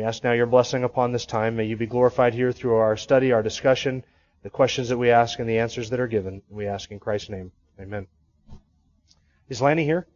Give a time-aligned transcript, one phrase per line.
[0.00, 1.56] We ask now your blessing upon this time.
[1.56, 4.02] May you be glorified here through our study, our discussion,
[4.42, 6.40] the questions that we ask, and the answers that are given.
[6.48, 7.52] We ask in Christ's name.
[7.78, 8.06] Amen.
[9.50, 10.06] Is Lanny here?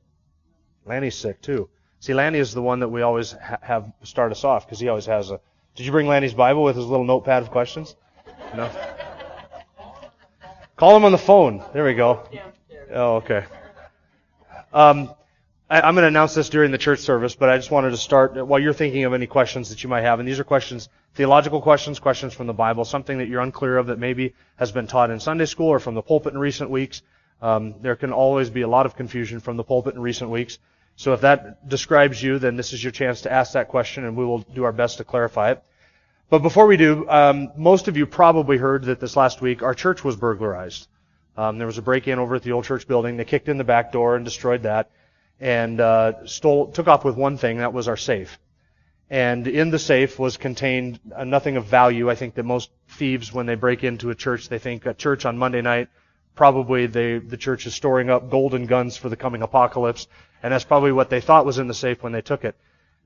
[0.87, 1.69] Lanny's sick too.
[2.01, 4.89] See, Lanny is the one that we always ha- have start us off because he
[4.89, 5.39] always has a.
[5.75, 7.95] Did you bring Lanny's Bible with his little notepad of questions?
[8.57, 8.71] No.
[10.77, 11.63] Call him on the phone.
[11.75, 12.27] There we go.
[12.91, 13.45] Oh, okay.
[14.73, 15.11] Um,
[15.71, 17.97] I, I'm going to announce this during the church service, but I just wanted to
[17.97, 20.21] start while you're thinking of any questions that you might have.
[20.21, 23.87] And these are questions, theological questions, questions from the Bible, something that you're unclear of
[23.87, 27.03] that maybe has been taught in Sunday school or from the pulpit in recent weeks.
[27.41, 30.59] Um, there can always be a lot of confusion from the pulpit in recent weeks.
[30.97, 34.17] So if that describes you, then this is your chance to ask that question, and
[34.17, 35.63] we will do our best to clarify it.
[36.31, 39.75] But before we do, um, most of you probably heard that this last week our
[39.75, 40.89] church was burglarized.
[41.37, 43.17] Um, there was a break-in over at the old church building.
[43.17, 44.91] They kicked in the back door and destroyed that,
[45.41, 47.59] and uh, stole, took off with one thing.
[47.59, 48.39] That was our safe.
[49.11, 52.11] And in the safe was contained uh, nothing of value.
[52.11, 55.27] I think that most thieves, when they break into a church, they think a church
[55.27, 55.89] on Monday night.
[56.35, 60.09] Probably they, the church is storing up golden guns for the coming apocalypse,
[60.43, 62.57] and that's probably what they thought was in the safe when they took it.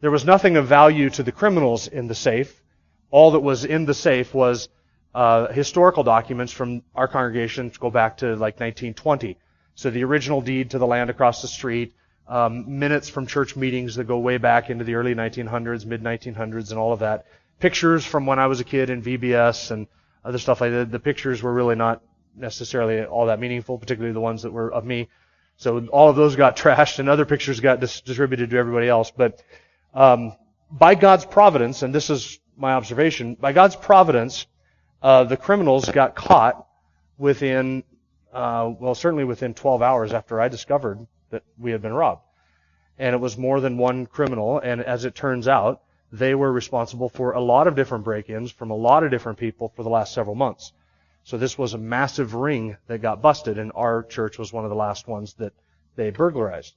[0.00, 2.62] There was nothing of value to the criminals in the safe.
[3.10, 4.68] All that was in the safe was
[5.14, 9.36] uh, historical documents from our congregation to go back to like 1920.
[9.74, 11.94] So the original deed to the land across the street,
[12.28, 16.70] um, minutes from church meetings that go way back into the early 1900s, mid 1900s,
[16.70, 17.26] and all of that.
[17.58, 19.86] Pictures from when I was a kid in VBS and
[20.24, 20.92] other stuff like that.
[20.92, 22.02] The pictures were really not
[22.36, 25.08] necessarily all that meaningful, particularly the ones that were of me.
[25.56, 29.10] So all of those got trashed, and other pictures got dis- distributed to everybody else.
[29.10, 29.42] But
[29.94, 30.34] um,
[30.70, 34.46] by God's providence, and this is my observation, by God's providence,
[35.02, 36.66] uh, the criminals got caught
[37.16, 37.84] within,
[38.34, 42.22] uh, well, certainly within 12 hours after I discovered that we had been robbed.
[42.98, 47.08] And it was more than one criminal, and as it turns out, they were responsible
[47.08, 50.14] for a lot of different break-ins from a lot of different people for the last
[50.14, 50.72] several months.
[51.24, 54.70] So this was a massive ring that got busted, and our church was one of
[54.70, 55.52] the last ones that
[55.96, 56.74] they burglarized.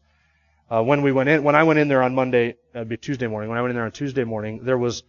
[0.70, 3.28] Uh, when we went in, when I went in there on Monday, it'd be Tuesday
[3.28, 3.50] morning.
[3.50, 5.04] When I went in there on Tuesday morning, there was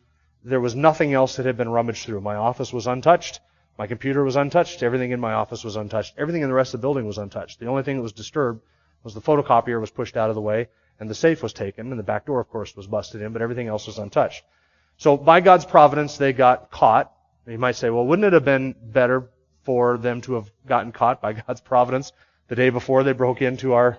[0.45, 2.21] there was nothing else that had been rummaged through.
[2.21, 3.41] My office was untouched.
[3.79, 4.83] My computer was untouched.
[4.83, 6.15] Everything in my office was untouched.
[6.19, 7.61] Everything in the rest of the building was untouched.
[7.61, 8.63] The only thing that was disturbed
[9.03, 10.69] was the photocopier was pushed out of the way
[11.01, 13.43] and the safe was taken and the back door, of course, was busted in, but
[13.43, 14.45] everything else was untouched.
[14.99, 17.13] So by God's providence, they got caught.
[17.47, 19.29] You might say, well, wouldn't it have been better
[19.65, 22.13] for them to have gotten caught by God's providence
[22.49, 23.99] the day before they broke into our,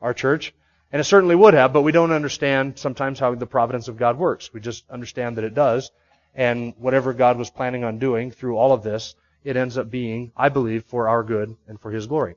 [0.00, 0.54] our church?
[0.92, 4.18] And it certainly would have, but we don't understand sometimes how the providence of God
[4.18, 4.52] works.
[4.52, 5.90] We just understand that it does.
[6.34, 9.14] And whatever God was planning on doing through all of this,
[9.44, 12.36] it ends up being, I believe, for our good and for His glory.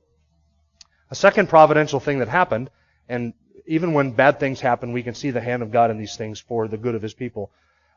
[1.13, 2.71] A second providential thing that happened,
[3.07, 3.33] and
[3.67, 6.39] even when bad things happen, we can see the hand of God in these things
[6.39, 7.51] for the good of His people.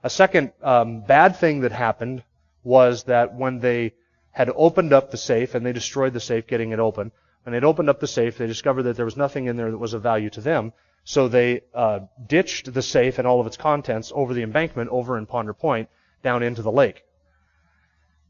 [0.04, 2.24] A second um, bad thing that happened
[2.62, 3.94] was that when they
[4.32, 7.10] had opened up the safe and they destroyed the safe getting it open,
[7.44, 9.78] when they'd opened up the safe, they discovered that there was nothing in there that
[9.78, 10.74] was of value to them.
[11.04, 15.16] So they uh, ditched the safe and all of its contents over the embankment over
[15.16, 15.88] in Ponder Point
[16.22, 17.02] down into the lake.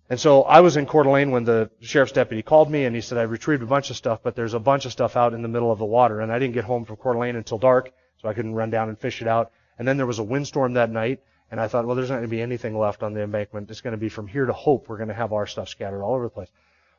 [0.09, 3.01] And so I was in Coeur d'Alene when the sheriff's deputy called me and he
[3.01, 5.43] said, I retrieved a bunch of stuff, but there's a bunch of stuff out in
[5.43, 6.21] the middle of the water.
[6.21, 8.89] And I didn't get home from Coeur d'Alene until dark, so I couldn't run down
[8.89, 9.51] and fish it out.
[9.79, 12.29] And then there was a windstorm that night, and I thought, well, there's not going
[12.29, 13.71] to be anything left on the embankment.
[13.71, 14.89] It's going to be from here to Hope.
[14.89, 16.49] We're going to have our stuff scattered all over the place.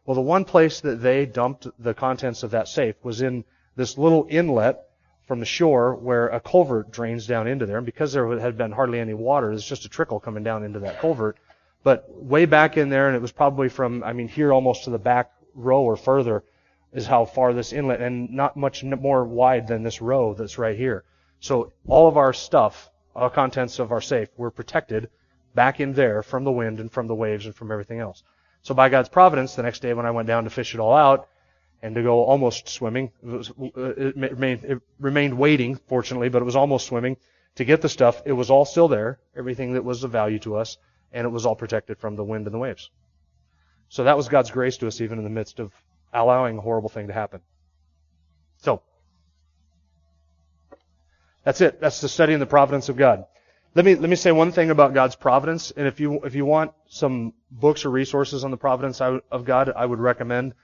[0.06, 3.45] Well, the one place that they dumped the contents of that safe was in
[3.75, 4.84] this little inlet
[5.28, 7.78] from the shore where a culvert drains down into there.
[7.78, 10.79] And because there had been hardly any water, there's just a trickle coming down into
[10.79, 11.38] that culvert.
[11.83, 14.89] But way back in there, and it was probably from, I mean, here almost to
[14.89, 16.44] the back row or further,
[16.94, 20.77] is how far this inlet, and not much more wide than this row that's right
[20.77, 21.03] here.
[21.39, 25.09] So all of our stuff, all contents of our safe, were protected
[25.53, 28.24] back in there from the wind and from the waves and from everything else.
[28.63, 30.94] So by God's providence, the next day when I went down to fish it all
[30.94, 31.29] out
[31.81, 36.41] and to go almost swimming, it, was, uh, it, remained, it remained waiting, fortunately, but
[36.41, 37.18] it was almost swimming
[37.56, 38.21] to get the stuff.
[38.25, 40.77] It was all still there, everything that was of value to us,
[41.12, 42.89] and it was all protected from the wind and the waves.
[43.89, 45.71] So that was God's grace to us even in the midst of
[46.13, 47.42] allowing a horrible thing to happen.
[48.57, 48.81] So,
[51.44, 51.80] that's it.
[51.80, 53.25] That's the study in the providence of God.
[53.75, 56.45] let me let me say one thing about God's providence, and if you if you
[56.45, 60.56] want some books or resources on the providence of God, I would recommend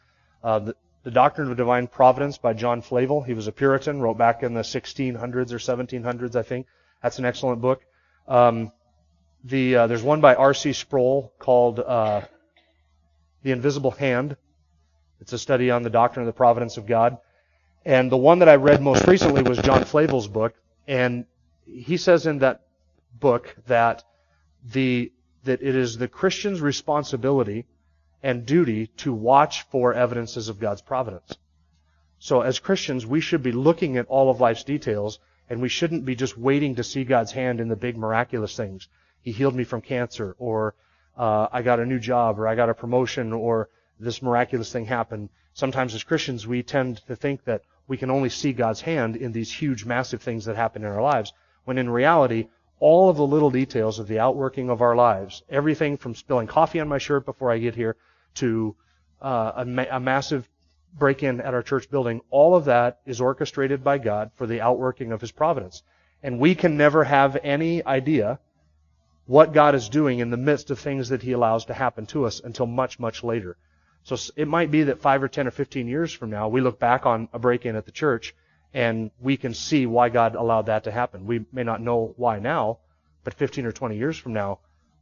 [0.44, 3.22] uh, the, the Doctrine of Divine Providence by John Flavel.
[3.22, 6.68] He was a Puritan, wrote back in the 1600s or 1700s, I think.
[7.02, 7.82] That's an excellent book.
[8.28, 8.72] Um,
[9.44, 10.74] the uh, there's one by R.C.
[10.74, 12.22] Sproul called uh,
[13.44, 14.38] The Invisible Hand.
[15.20, 17.18] It's a study on the doctrine of the providence of God.
[17.86, 20.54] And the one that I read most recently was John Flavel's book,
[20.88, 21.26] and
[21.66, 22.62] he says in that
[23.20, 24.04] book that
[24.64, 25.12] the
[25.44, 27.66] that it is the Christian's responsibility
[28.22, 31.38] and duty to watch for evidences of God's providence.
[32.20, 35.20] So as Christians, we should be looking at all of life's details
[35.50, 38.88] and we shouldn't be just waiting to see God's hand in the big miraculous things.
[39.24, 40.76] He healed me from cancer or
[41.18, 44.86] uh, I got a new job or I got a promotion or this miraculous thing
[44.86, 45.30] happened.
[45.54, 49.32] Sometimes as Christians, we tend to think that we can only see God's hand in
[49.32, 51.34] these huge, massive things that happen in our lives,
[51.66, 52.48] when in reality,
[52.80, 56.80] all of the little details of the outworking of our lives, everything from spilling coffee
[56.80, 57.96] on my shirt before I get here
[58.36, 58.76] to
[59.22, 60.50] uh, a, ma- a massive
[60.98, 65.12] break-in at our church building, all of that is orchestrated by God for the outworking
[65.12, 65.84] of His providence.
[66.22, 68.40] And we can never have any idea
[69.26, 72.26] what God is doing in the midst of things that He allows to happen to
[72.26, 73.58] us until much, much later.
[74.04, 76.80] So it might be that five or ten or fifteen years from now, we look
[76.80, 78.36] back on a break-in at the church
[78.74, 81.26] and we can see why God allowed that to happen.
[81.26, 82.80] We may not know why now,
[83.24, 84.60] but 15 or 20 years from now,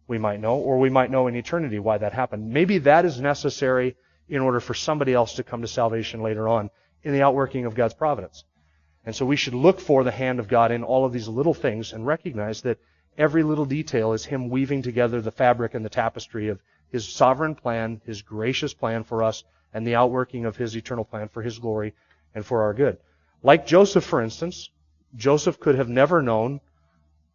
[0.08, 2.50] we might know, or we might know in eternity why that happened.
[2.50, 3.96] Maybe that is necessary
[4.28, 6.70] in order for somebody else to come to salvation later on
[7.04, 8.44] in the outworking of God's providence.
[9.06, 11.54] And so we should look for the hand of God in all of these little
[11.54, 12.78] things and recognize that
[13.18, 16.60] every little detail is Him weaving together the fabric and the tapestry of
[16.92, 19.44] His sovereign plan, His gracious plan for us,
[19.74, 21.94] and the outworking of His eternal plan for His glory
[22.36, 22.98] and for our good.
[23.44, 24.70] Like Joseph, for instance,
[25.16, 26.62] Joseph could have never known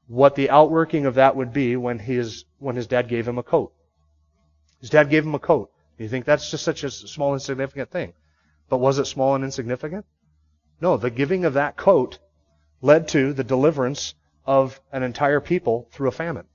[0.09, 3.43] what the outworking of that would be when his, when his dad gave him a
[3.43, 3.73] coat.
[4.81, 5.71] His dad gave him a coat.
[5.99, 8.13] You think that's just such a small, insignificant thing.
[8.69, 10.05] But was it small and insignificant?
[10.81, 12.19] No, the giving of that coat
[12.83, 14.15] led to the deliverance
[14.47, 16.47] of an entire people through a famine.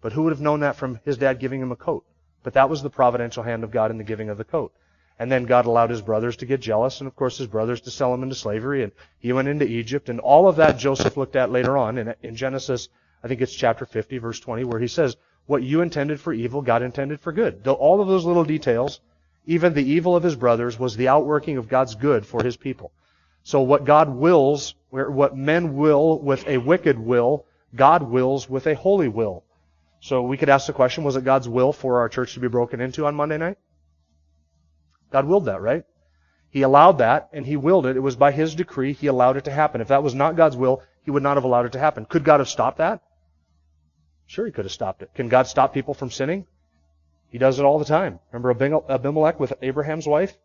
[0.00, 2.04] But who would have known that from his dad giving him a coat?
[2.42, 4.72] But that was the providential hand of God in the giving of the coat.
[5.18, 7.90] And then God allowed his brothers to get jealous, and of course his brothers to
[7.90, 11.36] sell him into slavery, and he went into Egypt, and all of that Joseph looked
[11.36, 12.88] at later on in, in Genesis,
[13.22, 16.62] I think it's chapter 50, verse 20, where he says, what you intended for evil,
[16.62, 17.64] God intended for good.
[17.64, 19.00] Though All of those little details,
[19.46, 22.92] even the evil of his brothers, was the outworking of God's good for his people.
[23.42, 28.74] So what God wills, what men will with a wicked will, God wills with a
[28.74, 29.44] holy will.
[30.00, 32.48] So we could ask the question, was it God's will for our church to be
[32.48, 33.58] broken into on Monday night?
[35.10, 35.84] God willed that, right?
[36.50, 37.96] He allowed that, and He willed it.
[37.96, 39.80] It was by His decree He allowed it to happen.
[39.80, 42.06] If that was not God's will, He would not have allowed it to happen.
[42.06, 43.02] Could God have stopped that?
[44.26, 45.10] Sure, He could have stopped it.
[45.14, 46.46] Can God stop people from sinning?
[47.28, 48.18] He does it all the time.
[48.32, 50.36] Remember Abimelech with Abraham's wife?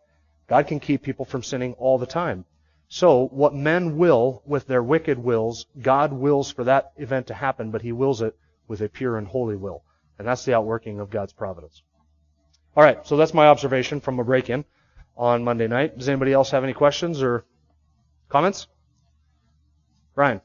[0.47, 2.45] God can keep people from sinning all the time.
[2.87, 7.71] So, what men will with their wicked wills, God wills for that event to happen,
[7.71, 8.37] but He wills it
[8.67, 9.83] with a pure and holy will.
[10.17, 11.81] And that's the outworking of God's providence.
[12.75, 14.65] All right, so that's my observation from a break-in
[15.17, 15.97] on Monday night.
[15.97, 17.45] Does anybody else have any questions or
[18.29, 18.67] comments?
[20.13, 20.41] Brian.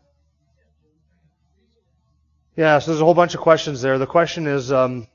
[2.57, 3.99] Yeah, so there's a whole bunch of questions there.
[3.99, 5.07] The question is, um,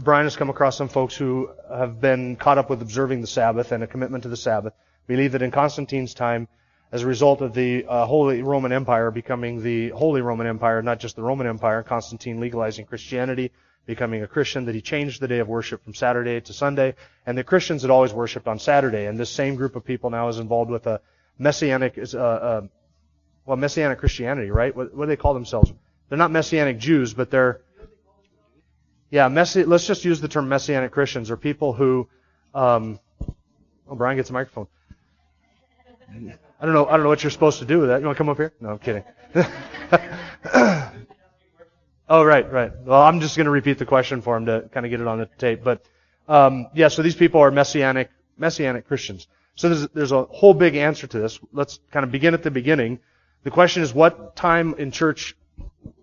[0.00, 3.72] Brian has come across some folks who have been caught up with observing the Sabbath
[3.72, 4.74] and a commitment to the Sabbath.
[5.06, 6.48] Believe that in Constantine's time,
[6.92, 11.00] as a result of the uh, Holy Roman Empire becoming the Holy Roman Empire, not
[11.00, 13.50] just the Roman Empire, Constantine legalizing Christianity,
[13.86, 16.94] becoming a Christian, that he changed the day of worship from Saturday to Sunday,
[17.24, 19.06] and the Christians had always worshipped on Saturday.
[19.06, 21.00] And this same group of people now is involved with a
[21.38, 22.60] messianic, uh, uh,
[23.46, 24.76] well, messianic Christianity, right?
[24.76, 25.72] What, what, do they call themselves?
[26.10, 27.62] They're not messianic Jews, but they're,
[29.10, 32.06] yeah, messi- let's just use the term messianic Christians, or people who,
[32.54, 33.00] um,
[33.88, 34.66] oh, Brian gets a microphone.
[36.62, 36.86] I don't know.
[36.86, 38.00] I don't know what you're supposed to do with that.
[38.00, 38.52] You want to come up here?
[38.60, 39.04] No, I'm kidding.
[42.08, 42.70] Oh, right, right.
[42.84, 45.06] Well, I'm just going to repeat the question for him to kind of get it
[45.06, 45.64] on the tape.
[45.64, 45.82] But
[46.28, 49.28] um, yeah, so these people are messianic messianic Christians.
[49.54, 51.40] So there's there's a whole big answer to this.
[51.54, 52.98] Let's kind of begin at the beginning.
[53.44, 55.34] The question is, what time in church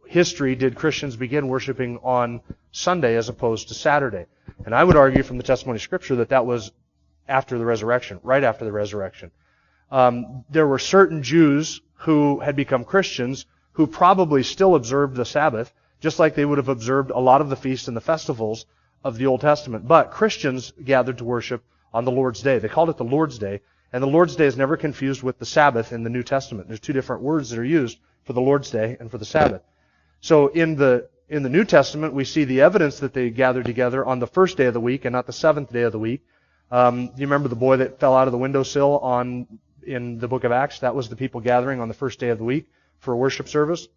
[0.07, 4.25] history did Christians begin worshiping on Sunday as opposed to Saturday?
[4.65, 6.71] And I would argue from the testimony of Scripture that that was
[7.27, 9.29] after the resurrection, right after the resurrection.
[9.91, 15.73] Um, there were certain Jews who had become Christians who probably still observed the Sabbath,
[15.99, 18.65] just like they would have observed a lot of the feasts and the festivals
[19.03, 19.87] of the Old Testament.
[19.87, 22.59] But Christians gathered to worship on the Lord's Day.
[22.59, 25.45] They called it the Lord's Day, and the Lord's Day is never confused with the
[25.45, 26.67] Sabbath in the New Testament.
[26.67, 29.61] There's two different words that are used for the Lord's Day and for the Sabbath.
[30.21, 34.03] So in the in the New Testament, we see the evidence that they gathered together
[34.03, 36.21] on the first day of the week and not the seventh day of the week.
[36.71, 39.47] Um, you remember the boy that fell out of the windowsill on
[39.83, 40.79] in the book of Acts?
[40.79, 42.69] That was the people gathering on the first day of the week
[42.99, 43.87] for a worship service.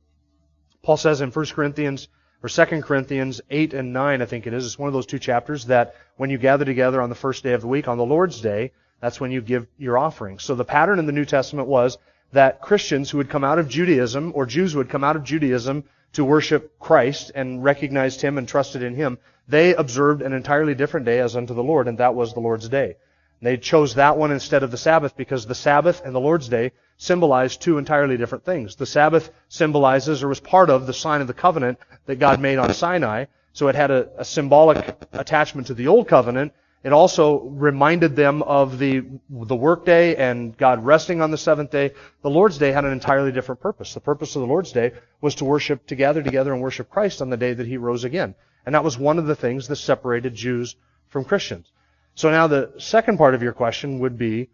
[0.82, 2.08] Paul says in 1 Corinthians
[2.42, 5.18] or 2 Corinthians 8 and 9, I think it is, it's one of those two
[5.18, 8.04] chapters that when you gather together on the first day of the week, on the
[8.04, 10.38] Lord's Day, that's when you give your offering.
[10.38, 11.98] So the pattern in the New Testament was
[12.32, 15.24] that Christians who would come out of Judaism, or Jews who would come out of
[15.24, 15.84] Judaism
[16.14, 21.06] to worship Christ and recognized Him and trusted in Him, they observed an entirely different
[21.06, 22.96] day as unto the Lord, and that was the Lord's Day.
[23.42, 26.70] They chose that one instead of the Sabbath because the Sabbath and the Lord's Day
[26.96, 28.76] symbolize two entirely different things.
[28.76, 32.58] The Sabbath symbolizes or was part of the sign of the covenant that God made
[32.58, 33.24] on Sinai.
[33.52, 36.52] So it had a, a symbolic attachment to the old covenant.
[36.84, 41.90] It also reminded them of the, the workday and God resting on the seventh day.
[42.22, 43.92] The Lord's Day had an entirely different purpose.
[43.92, 47.20] The purpose of the Lord's Day was to worship, to gather together and worship Christ
[47.20, 48.36] on the day that He rose again.
[48.64, 50.76] And that was one of the things that separated Jews
[51.08, 51.72] from Christians.
[52.14, 54.50] So now the second part of your question would be,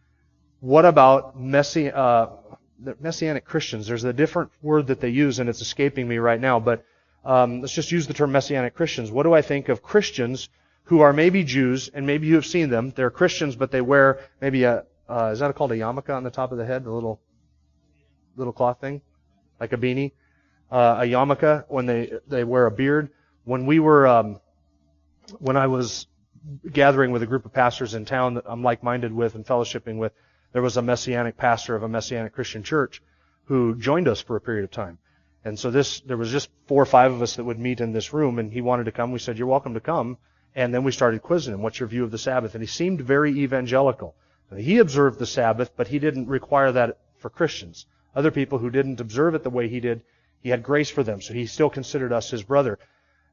[0.61, 2.29] what about messi- uh,
[3.01, 3.87] messianic Christians?
[3.87, 6.85] There's a different word that they use, and it's escaping me right now, but
[7.25, 9.11] um, let's just use the term messianic Christians.
[9.11, 10.49] What do I think of Christians
[10.85, 12.93] who are maybe Jews, and maybe you have seen them?
[12.95, 16.31] They're Christians, but they wear maybe a, uh, is that called a yarmulke on the
[16.31, 16.85] top of the head?
[16.85, 17.21] The little,
[18.37, 19.01] little cloth thing?
[19.59, 20.13] Like a beanie?
[20.71, 23.11] Uh, a yarmulke when they, they wear a beard.
[23.45, 24.41] When we were, um,
[25.39, 26.07] when I was
[26.71, 30.13] gathering with a group of pastors in town that I'm like-minded with and fellowshipping with,
[30.53, 33.03] there was a messianic pastor of a messianic Christian church
[33.45, 34.99] who joined us for a period of time.
[35.45, 37.93] And so this, there was just four or five of us that would meet in
[37.93, 39.13] this room, and he wanted to come.
[39.13, 40.19] We said, "You're welcome to come."
[40.55, 43.01] And then we started quizzing him, "What's your view of the Sabbath?" And he seemed
[43.01, 44.15] very evangelical.
[44.57, 47.87] He observed the Sabbath, but he didn't require that for Christians.
[48.17, 50.03] Other people who didn't observe it the way he did,
[50.43, 52.79] he had grace for them, so he still considered us his brother.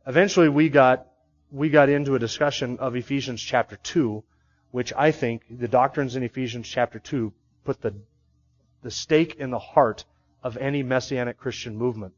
[0.06, 1.08] Eventually, we got
[1.52, 4.24] we got into a discussion of Ephesians chapter 2,
[4.72, 7.32] which I think the doctrines in Ephesians chapter 2
[7.64, 7.96] put the,
[8.82, 10.06] the stake in the heart
[10.44, 12.14] of any messianic Christian movement.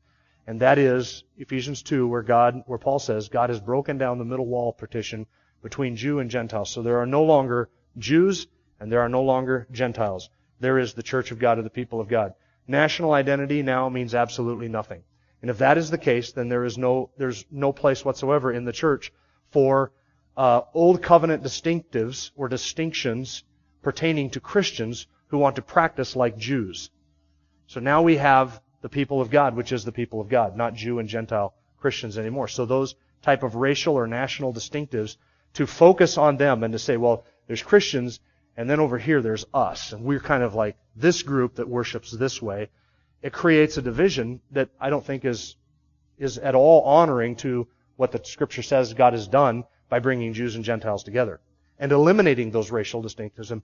[0.48, 4.26] And that is Ephesians 2, where God, where Paul says, God has broken down the
[4.26, 5.28] middle wall partition
[5.62, 6.66] between Jew and Gentile.
[6.66, 8.48] So there are no longer Jews
[8.80, 10.30] and there are no longer Gentiles.
[10.60, 12.34] There is the church of God or the people of God.
[12.68, 15.04] National identity now means absolutely nothing.
[15.48, 18.66] And if that is the case, then there is no, there's no place whatsoever in
[18.66, 19.13] the church
[19.51, 19.94] for
[20.36, 23.46] uh, Old Covenant distinctives or distinctions
[23.82, 26.89] pertaining to Christians who want to practice like Jews.
[27.68, 30.74] So now we have the people of God, which is the people of God, not
[30.74, 32.50] Jew and Gentile Christians anymore.
[32.50, 35.16] So those type of racial or national distinctives,
[35.54, 38.20] to focus on them and to say, well, there's Christians,
[38.58, 42.12] and then over here there's us, and we're kind of like this group that worships
[42.12, 42.68] this way
[43.22, 45.56] it creates a division that I don't think is
[46.18, 50.56] is at all honoring to what the scripture says God has done by bringing Jews
[50.56, 51.40] and Gentiles together
[51.80, 53.62] and eliminating those racial distinctives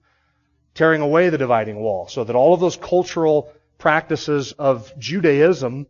[0.74, 5.86] tearing away the dividing wall so that all of those cultural practices of Judaism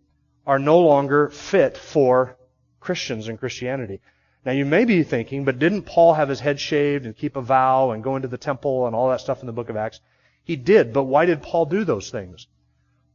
[0.46, 2.36] are no longer fit for
[2.80, 4.00] Christians and Christianity.
[4.44, 7.40] Now you may be thinking, but didn't Paul have his head shaved and keep a
[7.40, 10.00] vow and go into the temple and all that stuff in the book of Acts?
[10.42, 12.46] He did, but why did Paul do those things?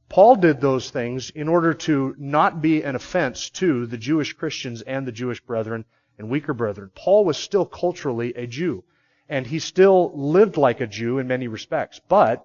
[0.10, 4.82] Paul did those things in order to not be an offense to the Jewish Christians
[4.82, 5.86] and the Jewish brethren
[6.18, 6.90] and weaker brethren.
[6.96, 8.84] Paul was still culturally a Jew,
[9.30, 12.44] and he still lived like a Jew in many respects, but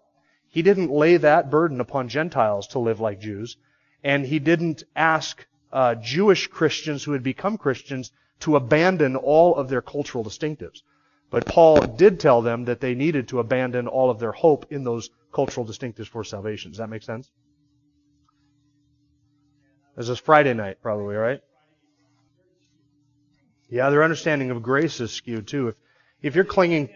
[0.50, 3.56] he didn't lay that burden upon Gentiles to live like Jews,
[4.04, 9.70] and he didn't ask uh, Jewish Christians who had become Christians to abandon all of
[9.70, 10.82] their cultural distinctives.
[11.30, 14.84] But Paul did tell them that they needed to abandon all of their hope in
[14.84, 16.70] those cultural distinctives for salvation.
[16.70, 17.30] Does that make sense?
[19.96, 21.40] This is Friday night, probably, right?
[23.68, 25.68] Yeah, their understanding of grace is skewed too.
[25.68, 25.76] If
[26.22, 26.88] if you're clinging,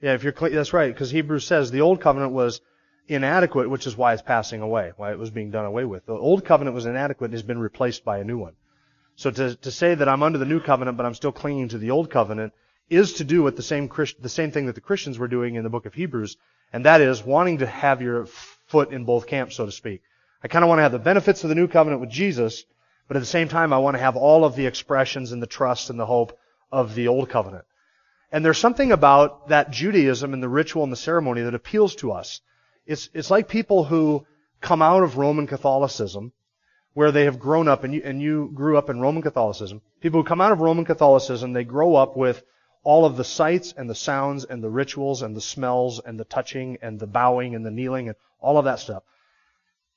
[0.00, 2.60] yeah, if you're that's right, because Hebrews says the old covenant was
[3.08, 6.06] inadequate, which is why it's passing away, why it was being done away with.
[6.06, 8.54] The old covenant was inadequate and has been replaced by a new one.
[9.16, 11.78] So to to say that I'm under the new covenant but I'm still clinging to
[11.78, 12.52] the old covenant
[12.88, 15.54] is to do with the same Christ, the same thing that the Christians were doing
[15.54, 16.36] in the book of Hebrews,
[16.72, 20.02] and that is wanting to have your foot in both camps, so to speak.
[20.44, 22.64] I kind of want to have the benefits of the new covenant with Jesus,
[23.06, 25.46] but at the same time, I want to have all of the expressions and the
[25.46, 26.36] trust and the hope
[26.72, 27.64] of the old covenant.
[28.32, 32.12] And there's something about that Judaism and the ritual and the ceremony that appeals to
[32.12, 32.40] us.
[32.86, 34.26] It's, it's like people who
[34.60, 36.32] come out of Roman Catholicism,
[36.94, 39.80] where they have grown up, and you, and you grew up in Roman Catholicism.
[40.00, 42.42] People who come out of Roman Catholicism, they grow up with
[42.82, 46.24] all of the sights and the sounds and the rituals and the smells and the
[46.24, 49.04] touching and the bowing and the kneeling and all of that stuff.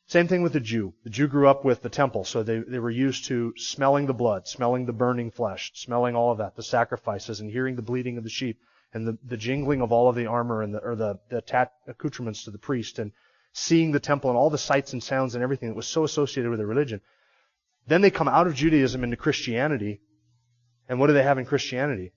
[0.07, 0.93] Same thing with the Jew.
[1.03, 4.13] The Jew grew up with the temple, so they, they were used to smelling the
[4.13, 8.17] blood, smelling the burning flesh, smelling all of that, the sacrifices, and hearing the bleating
[8.17, 8.59] of the sheep,
[8.93, 12.43] and the, the jingling of all of the armor and the, or the, the accoutrements
[12.43, 13.11] to the priest, and
[13.51, 16.49] seeing the temple and all the sights and sounds and everything that was so associated
[16.49, 17.01] with their religion.
[17.87, 20.01] Then they come out of Judaism into Christianity,
[20.87, 22.11] and what do they have in Christianity?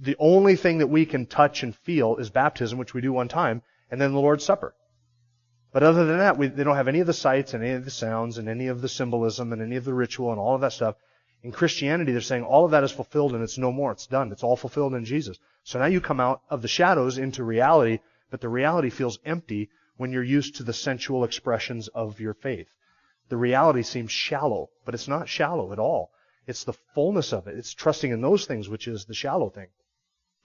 [0.00, 3.28] The only thing that we can touch and feel is baptism, which we do one
[3.28, 4.74] time, and then the Lord's Supper.
[5.70, 7.84] But other than that, we, they don't have any of the sights and any of
[7.84, 10.62] the sounds and any of the symbolism and any of the ritual and all of
[10.62, 10.96] that stuff.
[11.42, 13.92] In Christianity, they're saying all of that is fulfilled and it's no more.
[13.92, 14.32] It's done.
[14.32, 15.38] It's all fulfilled in Jesus.
[15.62, 19.68] So now you come out of the shadows into reality, but the reality feels empty
[19.98, 22.68] when you're used to the sensual expressions of your faith.
[23.28, 26.10] The reality seems shallow, but it's not shallow at all.
[26.46, 27.58] It's the fullness of it.
[27.58, 29.68] It's trusting in those things, which is the shallow thing.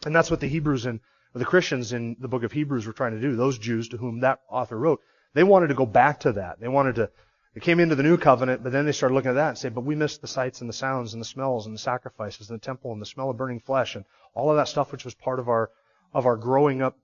[0.06, 1.00] And that's what the Hebrews and
[1.34, 3.36] the Christians in the book of Hebrews were trying to do.
[3.36, 5.02] Those Jews to whom that author wrote,
[5.34, 6.60] they wanted to go back to that.
[6.60, 7.10] They wanted to,
[7.56, 9.70] they came into the new covenant, but then they started looking at that and say,
[9.70, 12.60] but we missed the sights and the sounds and the smells and the sacrifices and
[12.60, 15.16] the temple and the smell of burning flesh and all of that stuff which was
[15.16, 15.72] part of our,
[16.14, 16.98] of our growing up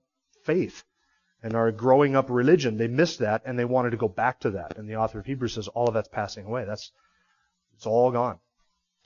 [0.43, 0.83] faith
[1.41, 2.77] and our growing up religion.
[2.77, 4.77] They missed that and they wanted to go back to that.
[4.77, 6.65] And the author of Hebrews says all of that's passing away.
[6.65, 6.91] That's,
[7.75, 8.39] it's all gone.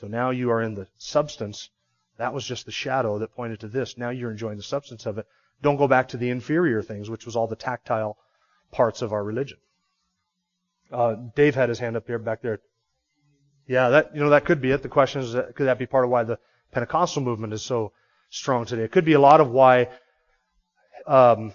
[0.01, 1.69] So now you are in the substance.
[2.17, 3.97] That was just the shadow that pointed to this.
[3.97, 5.27] Now you're enjoying the substance of it.
[5.61, 8.17] Don't go back to the inferior things, which was all the tactile
[8.71, 9.57] parts of our religion.
[10.91, 12.59] Uh, Dave had his hand up here, back there.
[13.65, 14.83] Yeah, that you know that could be it.
[14.83, 16.37] The question is, could that be part of why the
[16.71, 17.93] Pentecostal movement is so
[18.29, 18.83] strong today?
[18.83, 19.89] It could be a lot of why.
[21.07, 21.53] Um,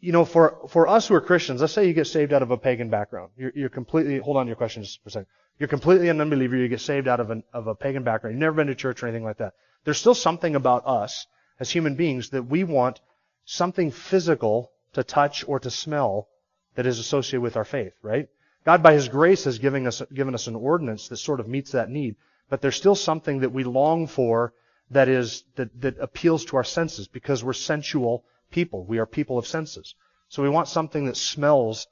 [0.00, 2.50] you know, for for us who are Christians, let's say you get saved out of
[2.50, 3.30] a pagan background.
[3.36, 4.18] You're, you're completely.
[4.18, 5.26] Hold on to your question just for a second.
[5.58, 6.56] You're completely an unbeliever.
[6.56, 8.34] You get saved out of an of a pagan background.
[8.34, 9.54] You've never been to church or anything like that.
[9.84, 11.26] There's still something about us
[11.58, 13.00] as human beings that we want
[13.44, 16.28] something physical to touch or to smell
[16.74, 18.28] that is associated with our faith, right?
[18.64, 21.72] God, by His grace, has given us, given us an ordinance that sort of meets
[21.72, 22.16] that need.
[22.48, 24.52] But there's still something that we long for
[24.90, 28.84] that is, that, that appeals to our senses because we're sensual people.
[28.84, 29.94] We are people of senses.
[30.28, 31.86] So we want something that smells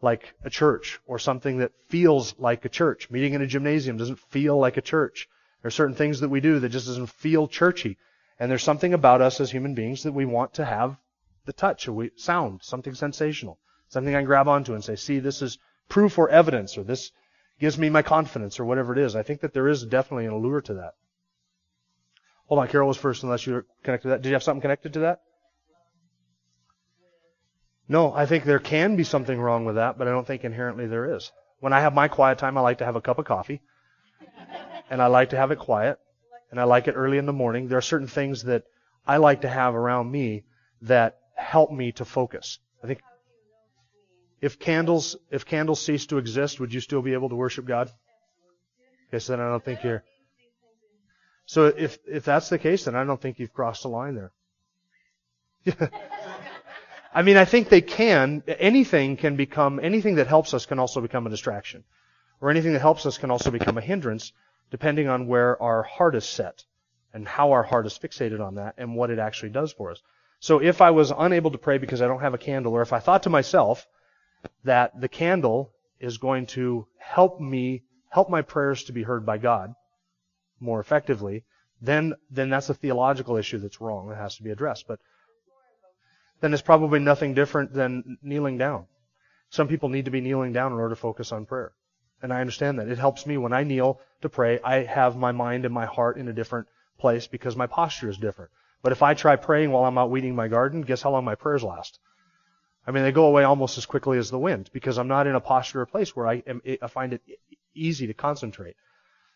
[0.00, 3.10] like a church or something that feels like a church.
[3.10, 5.28] Meeting in a gymnasium doesn't feel like a church.
[5.62, 7.98] There are certain things that we do that just doesn't feel churchy.
[8.38, 10.96] And there's something about us as human beings that we want to have
[11.46, 13.58] the touch, we sound, something sensational,
[13.88, 15.58] something I can grab onto and say, see, this is
[15.88, 17.10] proof or evidence, or this
[17.58, 19.16] gives me my confidence, or whatever it is.
[19.16, 20.92] I think that there is definitely an allure to that.
[22.46, 24.22] Hold on, Carol was first, unless you're connected to that.
[24.22, 25.22] Did you have something connected to that?
[27.88, 30.86] No, I think there can be something wrong with that, but I don't think inherently
[30.86, 31.32] there is.
[31.60, 33.62] When I have my quiet time, I like to have a cup of coffee,
[34.90, 35.98] and I like to have it quiet,
[36.50, 37.68] and I like it early in the morning.
[37.68, 38.64] There are certain things that
[39.06, 40.44] I like to have around me
[40.82, 42.58] that help me to focus.
[42.84, 43.00] I think
[44.40, 47.90] if candles if candles cease to exist, would you still be able to worship God?
[49.08, 50.04] Okay, so then I don't think you're.
[51.46, 54.32] So if if that's the case, then I don't think you've crossed the line there.
[57.14, 58.42] I mean, I think they can.
[58.46, 61.84] Anything can become anything that helps us can also become a distraction,
[62.40, 64.32] or anything that helps us can also become a hindrance,
[64.70, 66.64] depending on where our heart is set
[67.14, 70.02] and how our heart is fixated on that and what it actually does for us.
[70.40, 72.92] So if I was unable to pray because I don't have a candle, or if
[72.92, 73.86] I thought to myself
[74.64, 79.38] that the candle is going to help me, help my prayers to be heard by
[79.38, 79.74] God
[80.60, 81.44] more effectively,
[81.80, 84.86] then, then that's a theological issue that's wrong that has to be addressed.
[84.86, 85.00] But
[86.40, 88.86] then it's probably nothing different than kneeling down.
[89.50, 91.72] Some people need to be kneeling down in order to focus on prayer.
[92.22, 92.88] And I understand that.
[92.88, 94.60] It helps me when I kneel to pray.
[94.62, 96.66] I have my mind and my heart in a different
[96.98, 98.50] place because my posture is different.
[98.82, 101.34] But if I try praying while I'm out weeding my garden, guess how long my
[101.34, 101.98] prayers last?
[102.86, 105.34] I mean, they go away almost as quickly as the wind because I'm not in
[105.34, 107.22] a posture or place where I, am, I find it
[107.74, 108.76] easy to concentrate.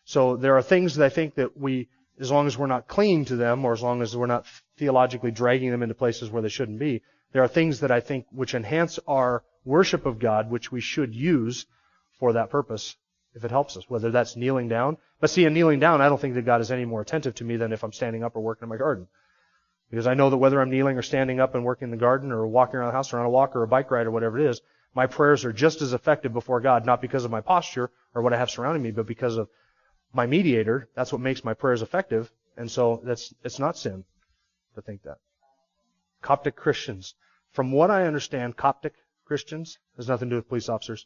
[0.05, 1.87] So there are things that I think that we,
[2.19, 4.45] as long as we're not clinging to them or as long as we're not
[4.77, 8.25] theologically dragging them into places where they shouldn't be, there are things that I think
[8.31, 11.65] which enhance our worship of God, which we should use
[12.19, 12.95] for that purpose
[13.33, 14.97] if it helps us, whether that's kneeling down.
[15.19, 17.43] But see, in kneeling down, I don't think that God is any more attentive to
[17.43, 19.07] me than if I'm standing up or working in my garden.
[19.89, 22.31] Because I know that whether I'm kneeling or standing up and working in the garden
[22.31, 24.39] or walking around the house or on a walk or a bike ride or whatever
[24.39, 24.61] it is,
[24.95, 28.33] my prayers are just as effective before God, not because of my posture or what
[28.33, 29.49] I have surrounding me, but because of
[30.13, 30.87] my mediator.
[30.95, 32.31] That's what makes my prayers effective.
[32.55, 34.05] And so that's, it's not sin
[34.75, 35.17] to think that.
[36.21, 37.15] Coptic Christians.
[37.51, 38.93] From what I understand, Coptic
[39.25, 41.05] Christians has nothing to do with police officers.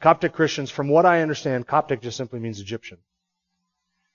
[0.00, 2.98] Coptic Christians, from what I understand, Coptic just simply means Egyptian.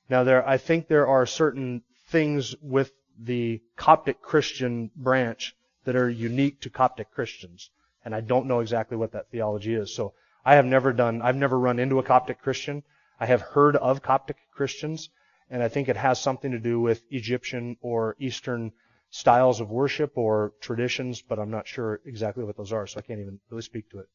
[0.09, 6.09] Now there, I think there are certain things with the Coptic Christian branch that are
[6.09, 7.69] unique to Coptic Christians.
[8.03, 9.93] and I don't know exactly what that theology is.
[9.93, 10.13] So
[10.45, 12.83] I have never done, I've never run into a Coptic Christian.
[13.19, 15.09] I have heard of Coptic Christians,
[15.49, 18.71] and I think it has something to do with Egyptian or Eastern
[19.09, 23.01] styles of worship or traditions, but I'm not sure exactly what those are, so I
[23.01, 24.07] can't even really speak to it.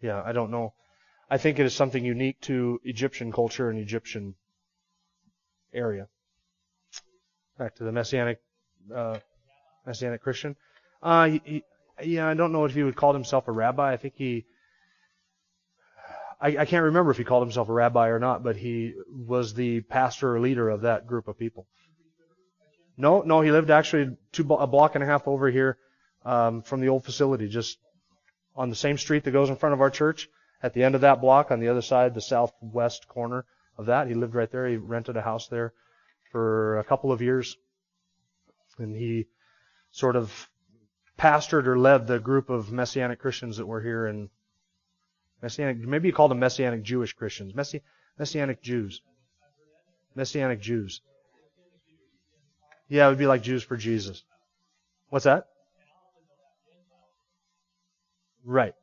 [0.00, 0.74] Yeah, I don't know.
[1.30, 4.34] I think it is something unique to Egyptian culture and Egyptian
[5.72, 6.08] area.
[7.58, 8.40] Back to the Messianic,
[8.94, 9.18] uh,
[9.86, 10.56] Messianic Christian.
[11.02, 11.64] Uh, he,
[12.02, 13.92] yeah, I don't know if he would call himself a rabbi.
[13.92, 14.44] I think he,
[16.42, 19.54] I, I can't remember if he called himself a rabbi or not, but he was
[19.54, 21.68] the pastor or leader of that group of people.
[22.96, 25.78] No, no, he lived actually two a block and a half over here
[26.24, 27.78] um, from the old facility, just
[28.56, 30.28] on the same street that goes in front of our church.
[30.62, 33.46] At the end of that block, on the other side, the southwest corner
[33.78, 34.68] of that, he lived right there.
[34.68, 35.72] He rented a house there
[36.30, 37.56] for a couple of years,
[38.78, 39.26] and he
[39.90, 40.48] sort of
[41.18, 44.28] pastored or led the group of Messianic Christians that were here in
[45.42, 45.78] Messianic.
[45.78, 47.82] Maybe you called them Messianic Jewish Christians, Messi,
[48.18, 49.02] Messianic Jews,
[50.14, 51.00] Messianic Jews.
[52.88, 54.22] Yeah, it would be like Jews for Jesus.
[55.08, 55.46] What's that?
[58.44, 58.74] Right.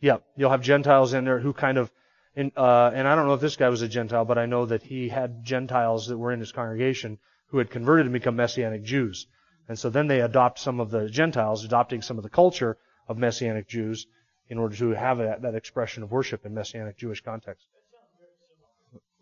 [0.00, 1.90] Yeah, you'll have Gentiles in there who kind of,
[2.36, 4.66] in, uh, and I don't know if this guy was a Gentile, but I know
[4.66, 8.82] that he had Gentiles that were in his congregation who had converted and become Messianic
[8.84, 9.26] Jews.
[9.68, 13.18] And so then they adopt some of the Gentiles, adopting some of the culture of
[13.18, 14.06] Messianic Jews
[14.48, 17.66] in order to have that, that expression of worship in Messianic Jewish context.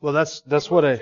[0.01, 1.01] Well, that's, that's what I,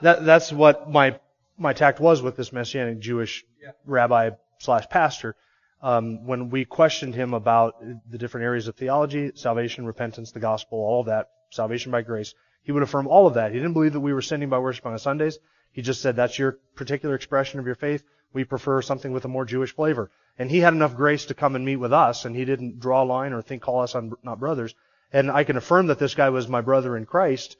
[0.00, 1.18] that, that's what my,
[1.58, 3.44] my tact was with this Messianic Jewish
[3.84, 5.36] rabbi slash pastor
[5.82, 10.78] um, when we questioned him about the different areas of theology, salvation, repentance, the gospel,
[10.78, 13.50] all of that, salvation by grace, he would affirm all of that.
[13.50, 15.38] He didn't believe that we were sinning by worshiping on Sundays.
[15.72, 18.04] He just said that's your particular expression of your faith.
[18.32, 20.10] We prefer something with a more Jewish flavor.
[20.38, 23.02] And he had enough grace to come and meet with us, and he didn't draw
[23.02, 24.74] a line or think call us on not brothers.
[25.12, 27.56] And I can affirm that this guy was my brother in Christ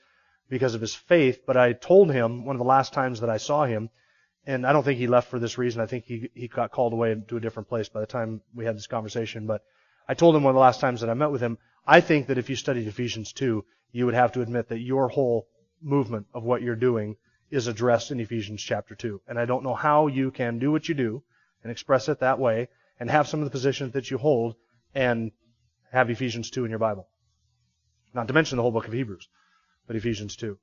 [0.48, 1.42] because of his faith.
[1.46, 3.90] But I told him one of the last times that I saw him
[4.46, 5.80] and I don't think he left for this reason.
[5.80, 8.64] I think he he got called away to a different place by the time we
[8.64, 9.46] had this conversation.
[9.46, 9.62] But
[10.08, 12.26] I told him one of the last times that I met with him, I think
[12.26, 15.46] that if you studied Ephesians 2, you would have to admit that your whole
[15.80, 17.16] movement of what you're doing
[17.50, 19.20] is addressed in Ephesians chapter 2.
[19.28, 21.22] And I don't know how you can do what you do
[21.62, 24.56] and express it that way and have some of the positions that you hold
[24.94, 25.32] and
[25.92, 27.08] have Ephesians 2 in your Bible.
[28.14, 29.28] Not to mention the whole book of Hebrews,
[29.86, 30.58] but Ephesians 2.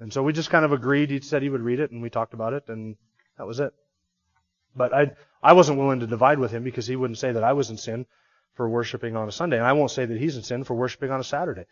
[0.00, 1.10] And so we just kind of agreed.
[1.10, 2.96] He said he would read it, and we talked about it, and
[3.38, 3.72] that was it.
[4.76, 7.52] But I I wasn't willing to divide with him because he wouldn't say that I
[7.52, 8.06] was in sin
[8.54, 11.10] for worshiping on a Sunday, and I won't say that he's in sin for worshiping
[11.10, 11.66] on a Saturday.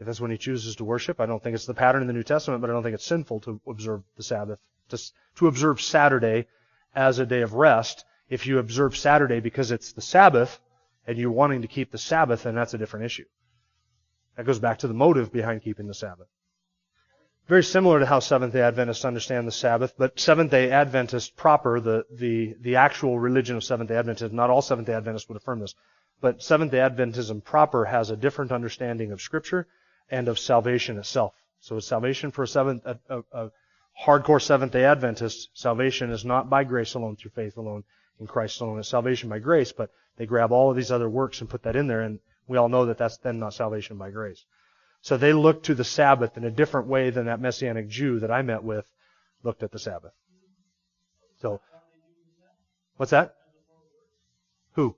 [0.00, 2.14] If that's when he chooses to worship, I don't think it's the pattern in the
[2.14, 4.98] New Testament, but I don't think it's sinful to observe the Sabbath, to,
[5.36, 6.46] to observe Saturday
[6.94, 8.04] as a day of rest.
[8.28, 10.60] If you observe Saturday because it's the Sabbath
[11.06, 13.24] and you're wanting to keep the Sabbath, then that's a different issue.
[14.36, 16.28] That goes back to the motive behind keeping the Sabbath.
[17.48, 21.80] Very similar to how Seventh day Adventists understand the Sabbath, but Seventh day Adventists proper,
[21.80, 25.38] the, the, the actual religion of Seventh day Adventism, not all Seventh day Adventists would
[25.38, 25.74] affirm this,
[26.20, 29.66] but Seventh day Adventism proper has a different understanding of Scripture
[30.10, 31.32] and of salvation itself.
[31.60, 33.50] So salvation for a, seventh, a, a, a
[34.04, 37.82] hardcore Seventh day Adventist, salvation is not by grace alone, through faith alone,
[38.20, 38.78] in Christ alone.
[38.78, 41.76] It's salvation by grace, but they grab all of these other works and put that
[41.76, 44.44] in there, and we all know that that's then not salvation by grace.
[45.00, 48.30] So they looked to the Sabbath in a different way than that Messianic Jew that
[48.30, 48.90] I met with
[49.42, 50.12] looked at the Sabbath.
[51.40, 51.60] So,
[52.96, 53.34] what's that?
[54.72, 54.96] Who?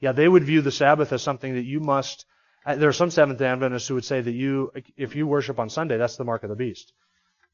[0.00, 2.24] Yeah, they would view the Sabbath as something that you must.
[2.64, 5.58] Uh, there are some Seventh day Adventists who would say that you, if you worship
[5.58, 6.92] on Sunday, that's the mark of the beast.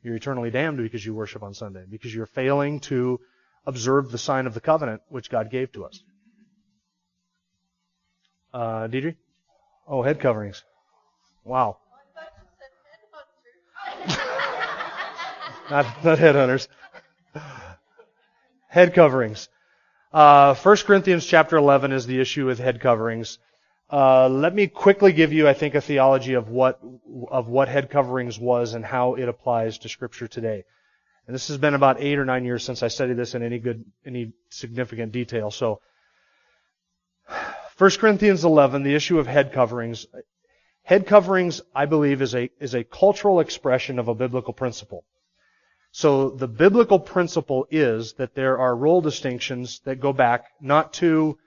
[0.02, 3.20] You're eternally damned because you worship on Sunday, because you're failing to
[3.66, 6.02] observe the sign of the covenant which God gave to us.
[8.52, 9.16] Uh, Deidre?
[9.88, 10.62] Oh, head coverings.
[11.44, 11.78] Wow.
[15.70, 16.68] not, not headhunters.
[18.68, 19.48] head coverings.
[20.12, 23.38] Uh, 1 Corinthians chapter 11 is the issue with head coverings.
[23.92, 26.80] Uh, let me quickly give you, I think, a theology of what
[27.30, 30.64] of what head coverings was and how it applies to Scripture today.
[31.26, 33.58] And this has been about eight or nine years since I studied this in any
[33.58, 35.50] good, any significant detail.
[35.50, 35.80] So
[37.78, 40.06] 1 Corinthians 11, the issue of head coverings.
[40.82, 45.04] Head coverings, I believe, is a, is a cultural expression of a biblical principle.
[45.92, 51.38] So the biblical principle is that there are role distinctions that go back not to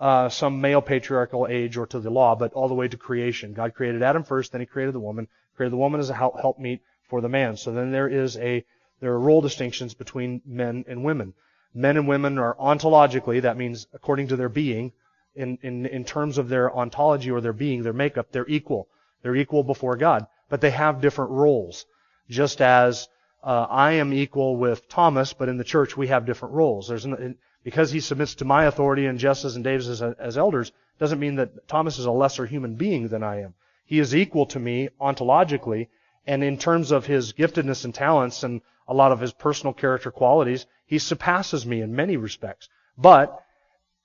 [0.00, 3.52] uh, some male patriarchal age or to the law, but all the way to creation.
[3.52, 5.28] God created Adam first, then He created the woman.
[5.56, 7.56] Created the woman as a helpmeet for the man.
[7.56, 8.64] So then there is a
[9.00, 11.34] there are role distinctions between men and women.
[11.74, 14.92] Men and women are ontologically, that means according to their being,
[15.34, 18.88] in, in, in terms of their ontology or their being, their makeup, they're equal.
[19.22, 20.26] They're equal before God.
[20.48, 21.84] But they have different roles.
[22.30, 23.08] Just as
[23.44, 26.88] uh, I am equal with Thomas, but in the church we have different roles.
[26.88, 30.72] There's an, because he submits to my authority and Jess's and Dave's as, as elders,
[30.98, 33.54] doesn't mean that Thomas is a lesser human being than I am.
[33.84, 35.88] He is equal to me ontologically,
[36.26, 40.10] and in terms of his giftedness and talents and a lot of his personal character
[40.10, 42.68] qualities, he surpasses me in many respects.
[42.98, 43.42] But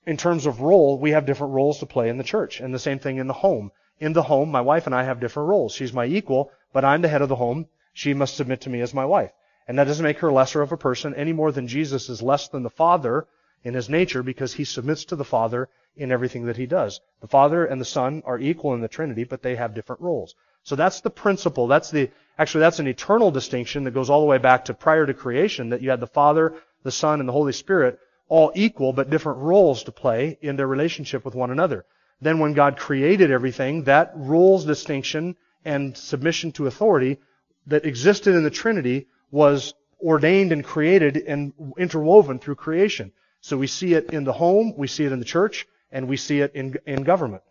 [0.06, 2.60] in terms of role, we have different roles to play in the church.
[2.60, 3.72] And the same thing in the home.
[3.98, 5.74] In the home, my wife and I have different roles.
[5.74, 7.66] She's my equal, but I'm the head of the home.
[7.92, 9.32] She must submit to me as my wife.
[9.68, 12.48] And that doesn't make her lesser of a person any more than Jesus is less
[12.48, 13.26] than the Father
[13.62, 17.00] in his nature because he submits to the Father in everything that he does.
[17.20, 20.34] The Father and the Son are equal in the Trinity, but they have different roles.
[20.64, 21.66] So that's the principle.
[21.66, 25.06] That's the, actually that's an eternal distinction that goes all the way back to prior
[25.06, 27.98] to creation, that you had the Father, the Son, and the Holy Spirit
[28.28, 31.84] all equal but different roles to play in their relationship with one another.
[32.20, 37.18] Then when God created everything, that roles distinction and submission to authority
[37.66, 43.12] that existed in the Trinity was ordained and created and interwoven through creation.
[43.40, 46.16] So we see it in the home, we see it in the church, and we
[46.16, 47.42] see it in, in government.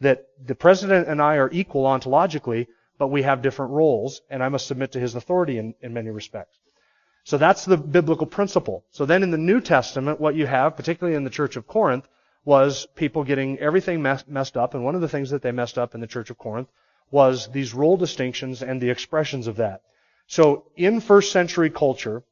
[0.00, 4.48] That the president and I are equal ontologically, but we have different roles, and I
[4.48, 6.58] must submit to his authority in, in many respects.
[7.24, 8.84] So that's the biblical principle.
[8.90, 12.08] So then in the New Testament, what you have, particularly in the church of Corinth,
[12.44, 15.94] was people getting everything messed up, and one of the things that they messed up
[15.94, 16.68] in the church of Corinth
[17.10, 19.82] was these role distinctions and the expressions of that.
[20.26, 22.22] So in first century culture,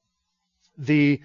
[0.79, 1.21] the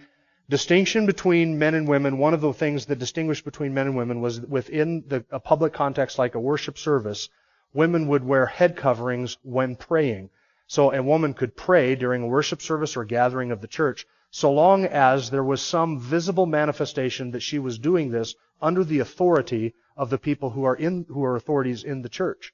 [0.52, 4.20] distinction between men and women, one of the things that distinguished between men and women
[4.20, 7.30] was within the, a public context like a worship service,
[7.74, 10.30] women would wear head coverings when praying.
[10.68, 14.52] So a woman could pray during a worship service or gathering of the church so
[14.52, 19.74] long as there was some visible manifestation that she was doing this under the authority
[19.96, 22.54] of the people who are in who are authorities in the church.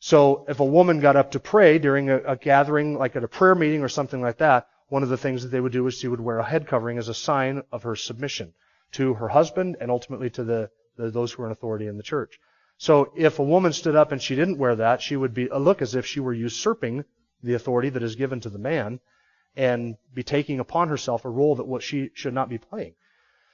[0.00, 3.28] So if a woman got up to pray during a, a gathering like at a
[3.28, 5.94] prayer meeting or something like that, one of the things that they would do is
[5.94, 8.52] she would wear a head covering as a sign of her submission
[8.90, 12.02] to her husband and ultimately to the, the those who are in authority in the
[12.02, 12.38] church.
[12.76, 15.80] So if a woman stood up and she didn't wear that, she would be look
[15.80, 17.06] as if she were usurping
[17.42, 19.00] the authority that is given to the man
[19.56, 22.94] and be taking upon herself a role that what she should not be playing.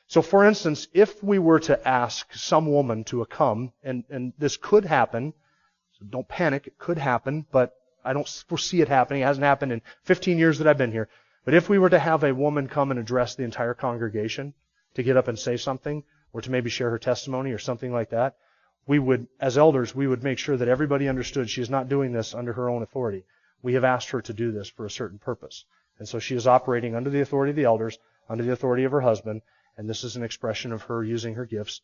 [0.09, 4.57] So for instance, if we were to ask some woman to come, and, and this
[4.57, 5.35] could happen,
[6.01, 9.23] so don't panic, it could happen, but I don't foresee it happening.
[9.23, 11.09] It hasn't happened in 15 years that I've been here.
[11.49, 14.53] But if we were to have a woman come and address the entire congregation
[14.93, 18.11] to get up and say something, or to maybe share her testimony or something like
[18.11, 18.37] that,
[18.87, 22.13] we would, as elders, we would make sure that everybody understood she is not doing
[22.13, 23.25] this under her own authority.
[23.63, 25.65] We have asked her to do this for a certain purpose.
[25.99, 28.93] And so she is operating under the authority of the elders, under the authority of
[28.93, 29.41] her husband,
[29.79, 31.81] and this is an expression of her using her gifts.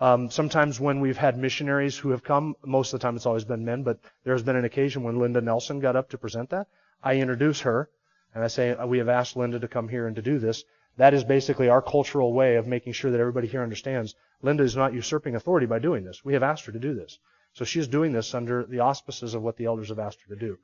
[0.00, 3.44] Um, sometimes when we've had missionaries who have come, most of the time it's always
[3.44, 6.50] been men, but there has been an occasion when Linda Nelson got up to present
[6.50, 6.66] that.
[7.04, 7.88] I introduce her
[8.36, 10.62] and I say, we have asked Linda to come here and to do this.
[10.98, 14.76] That is basically our cultural way of making sure that everybody here understands Linda is
[14.76, 16.22] not usurping authority by doing this.
[16.22, 17.18] We have asked her to do this.
[17.54, 20.34] So she is doing this under the auspices of what the elders have asked her
[20.34, 20.58] to do.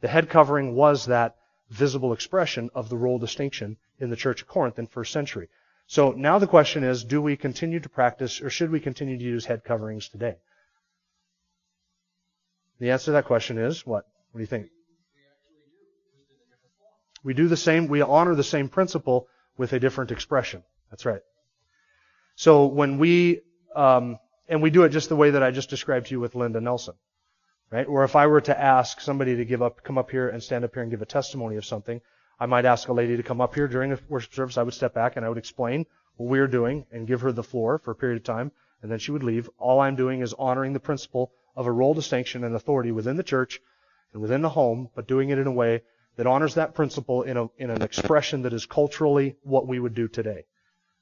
[0.00, 1.36] The head covering was that
[1.70, 5.48] visible expression of the role distinction in the Church of Corinth in first century.
[5.86, 9.24] So now the question is, do we continue to practice or should we continue to
[9.24, 10.38] use head coverings today?
[12.80, 14.08] The answer to that question is what?
[14.32, 14.70] What do you think?
[17.24, 20.62] We do the same, we honor the same principle with a different expression.
[20.90, 21.20] That's right.
[22.34, 23.42] So when we,
[23.74, 26.34] um, and we do it just the way that I just described to you with
[26.34, 26.94] Linda Nelson.
[27.70, 27.86] Right?
[27.86, 30.64] Or if I were to ask somebody to give up, come up here and stand
[30.64, 32.02] up here and give a testimony of something,
[32.38, 34.58] I might ask a lady to come up here during a worship service.
[34.58, 37.32] I would step back and I would explain what we are doing and give her
[37.32, 39.48] the floor for a period of time, and then she would leave.
[39.58, 43.22] All I'm doing is honoring the principle of a role distinction and authority within the
[43.22, 43.60] church
[44.12, 45.82] and within the home, but doing it in a way
[46.16, 49.94] that honors that principle in, a, in an expression that is culturally what we would
[49.94, 50.44] do today.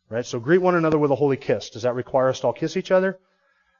[0.08, 0.26] Right?
[0.26, 1.70] So greet one another with a holy kiss.
[1.70, 3.18] Does that require us to all kiss each other?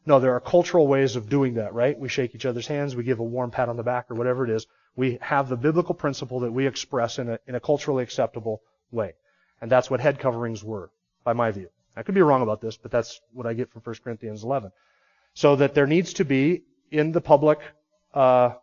[0.07, 1.99] No, there are cultural ways of doing that, right?
[1.99, 4.45] We shake each other's hands, we give a warm pat on the back or whatever
[4.45, 4.66] it is.
[4.97, 9.14] We have the biblical principle that we express in a, in a culturally acceptable way.
[9.61, 10.90] And that's what head coverings were,
[11.23, 11.69] by my view.
[11.97, 14.73] I could be wrong about this, but that's what I get from 1 Corinthians 11.
[15.35, 17.59] So that there needs to be in the public,
[18.14, 18.55] uh,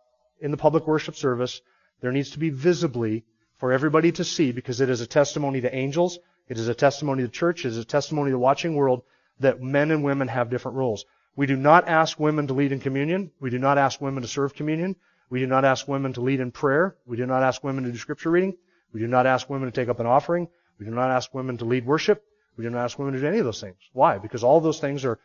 [0.41, 1.61] in the public worship service,
[2.01, 3.23] there needs to be visibly
[3.57, 7.23] for everybody to see because it is a testimony to angels, it is a testimony
[7.23, 9.01] to church, it is a testimony to the watching world
[9.39, 11.05] that men and women have different roles.
[11.35, 13.31] We do not ask women to lead in communion.
[13.39, 14.95] We do not ask women to serve communion.
[15.29, 16.95] We do not ask women to lead in prayer.
[17.05, 18.57] We do not ask women to do scripture reading.
[18.91, 20.47] We do not ask women to take up an offering.
[20.79, 22.23] We do not ask women to lead worship.
[22.55, 23.77] We do not ask women to do any of those things.
[23.93, 24.17] Why?
[24.17, 25.19] Because all those things are,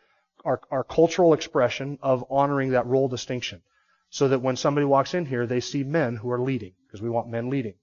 [0.45, 3.61] are, are cultural expression of honoring that role distinction.
[4.13, 7.09] So that when somebody walks in here, they see men who are leading, because we
[7.09, 7.73] want men leading.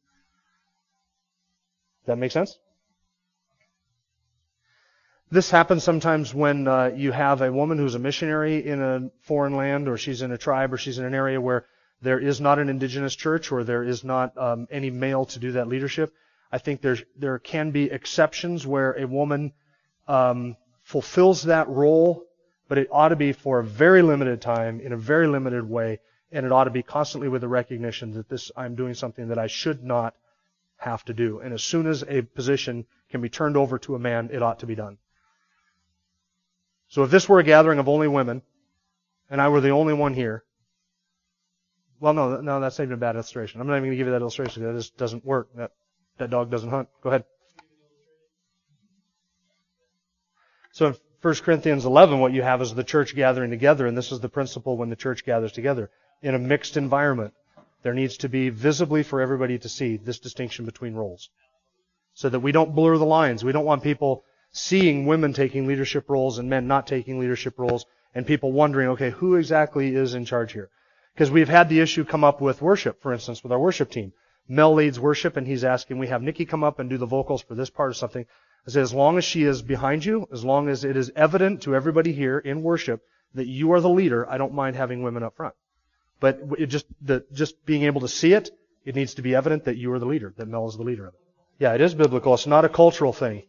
[2.07, 2.57] That make sense?
[5.33, 9.57] This happens sometimes when uh, you have a woman who's a missionary in a foreign
[9.57, 11.67] land, or she's in a tribe, or she's in an area where
[12.01, 15.51] there is not an indigenous church, or there is not um, any male to do
[15.53, 16.15] that leadership.
[16.53, 19.53] I think there's, there can be exceptions where a woman
[20.07, 22.25] um, fulfills that role,
[22.69, 25.99] but it ought to be for a very limited time, in a very limited way,
[26.33, 29.39] and it ought to be constantly with the recognition that this I'm doing something that
[29.39, 30.15] I should not
[30.77, 31.41] have to do.
[31.41, 34.61] And as soon as a position can be turned over to a man, it ought
[34.61, 34.99] to be done.
[36.89, 38.43] So if this were a gathering of only women,
[39.29, 40.45] and I were the only one here,
[42.01, 43.61] well, no, no, that's not even a bad illustration.
[43.61, 44.63] I'm not even going to give you that illustration.
[44.65, 45.49] That just doesn't work.
[45.55, 45.73] That
[46.19, 46.89] that dog doesn't hunt.
[47.03, 47.25] Go ahead.
[50.73, 54.13] So in 1 Corinthians 11, what you have is the church gathering together, and this
[54.13, 55.91] is the principle when the church gathers together
[56.23, 57.35] in a mixed environment.
[57.83, 61.31] There needs to be visibly for everybody to see this distinction between roles,
[62.15, 63.43] so that we don't blur the lines.
[63.43, 67.87] We don't want people seeing women taking leadership roles and men not taking leadership roles,
[68.15, 70.69] and people wondering, okay, who exactly is in charge here?
[71.15, 74.13] Because we've had the issue come up with worship, for instance, with our worship team.
[74.49, 77.43] Mel leads worship and he's asking, we have Nikki come up and do the vocals
[77.43, 78.27] for this part or something.
[78.67, 81.63] I say, as long as she is behind you, as long as it is evident
[81.63, 83.01] to everybody here in worship
[83.35, 85.55] that you are the leader, I don't mind having women up front.
[86.21, 88.51] But just, the, just being able to see it,
[88.85, 91.07] it needs to be evident that you are the leader, that Mel is the leader
[91.07, 91.21] of it.
[91.59, 92.35] Yeah, it is biblical.
[92.35, 93.43] It's not a cultural thing.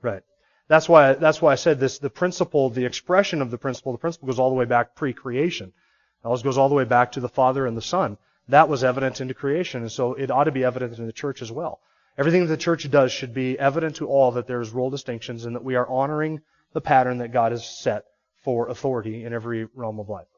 [0.00, 0.22] Right.
[0.68, 3.98] That's why, that's why I said this, the principle, the expression of the principle, the
[3.98, 5.68] principle goes all the way back pre-creation.
[5.68, 8.16] It always goes all the way back to the Father and the Son.
[8.48, 11.42] That was evident into creation, and so it ought to be evident in the church
[11.42, 11.80] as well.
[12.16, 15.56] Everything that the church does should be evident to all that there's role distinctions and
[15.56, 16.40] that we are honoring
[16.72, 18.04] the pattern that God has set
[18.42, 20.28] for authority in every realm of life.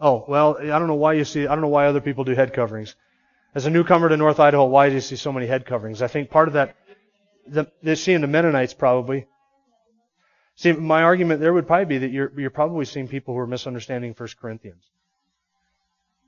[0.00, 2.34] Oh, well, I don't know why you see, I don't know why other people do
[2.34, 2.94] head coverings.
[3.54, 6.00] As a newcomer to North Idaho, why do you see so many head coverings?
[6.00, 6.76] I think part of that,
[7.46, 9.26] the, they're seeing the Mennonites probably.
[10.54, 13.46] See, my argument there would probably be that you're, you're probably seeing people who are
[13.46, 14.84] misunderstanding 1 Corinthians.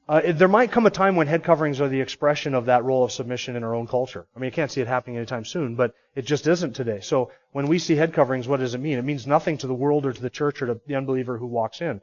[0.09, 3.05] Uh, there might come a time when head coverings are the expression of that role
[3.05, 4.27] of submission in our own culture.
[4.35, 7.01] I mean, you can't see it happening anytime soon, but it just isn't today.
[7.01, 8.99] So when we see head coverings, what does it mean?
[8.99, 11.47] It means nothing to the world or to the church or to the unbeliever who
[11.47, 12.03] walks in.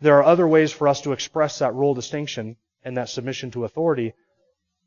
[0.00, 3.64] There are other ways for us to express that role distinction and that submission to
[3.64, 4.14] authority.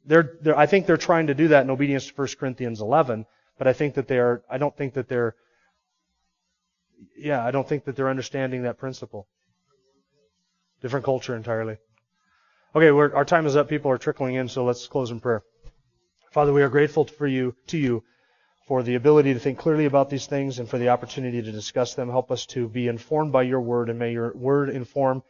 [0.06, 3.26] They're, they're, I think they're trying to do that in obedience to 1 Corinthians 11,
[3.58, 5.36] but I think that they are, I don't think that they're,
[7.17, 9.28] yeah, I don't think that they're understanding that principle.
[10.82, 11.78] Different culture entirely.
[12.76, 13.67] Okay, our time is up.
[13.67, 15.43] People are trickling in, so let's close in prayer.
[16.32, 18.04] Father, we are grateful for you, to you,
[18.70, 21.96] for the ability to think clearly about these things and for the opportunity to discuss
[21.96, 22.08] them.
[22.08, 25.24] Help us to be informed by your word, and may your word inform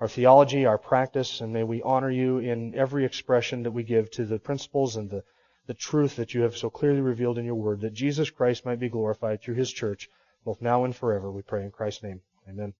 [0.00, 4.10] our theology, our practice, and may we honor you in every expression that we give
[4.10, 5.22] to the principles and the,
[5.66, 8.80] the truth that you have so clearly revealed in your word, that Jesus Christ might
[8.80, 10.08] be glorified through his church,
[10.46, 11.30] both now and forever.
[11.30, 12.22] We pray in Christ's name.
[12.48, 12.72] Amen.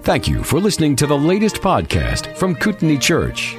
[0.00, 3.58] Thank you for listening to the latest podcast from Kootenai Church.